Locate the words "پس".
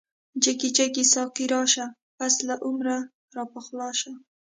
2.17-2.33